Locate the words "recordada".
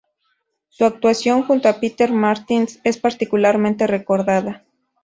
3.85-4.65